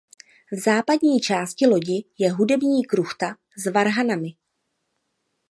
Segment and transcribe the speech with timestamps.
[0.51, 4.29] V západní části lodi je hudební kruchta s varhanami.